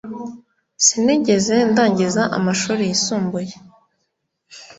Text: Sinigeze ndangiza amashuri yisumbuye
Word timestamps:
Sinigeze 0.85 1.55
ndangiza 1.69 2.23
amashuri 2.37 2.81
yisumbuye 2.89 3.53